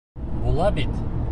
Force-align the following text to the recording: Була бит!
Була 0.43 0.71
бит! 0.71 0.89